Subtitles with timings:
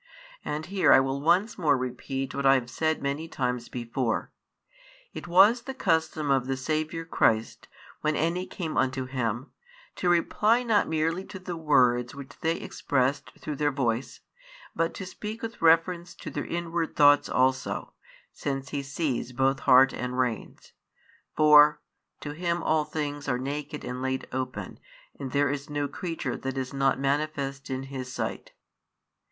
[0.43, 4.31] And here I will once more repeat what I have said many times before.
[5.13, 7.67] It was the custom of the Saviour Christ,
[7.99, 9.51] when any came unto Him,
[9.97, 14.21] to reply not merely to the words which they expressed through their voice,
[14.75, 17.93] but to speak with reference to their inward thoughts also,
[18.33, 20.73] since He sees both heart and reins;
[21.35, 21.79] for
[22.21, 24.79] to Him all things are naked and laid open,
[25.19, 28.53] and there is no creature that is not manifest in His sight.